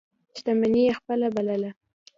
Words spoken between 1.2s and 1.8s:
بلله.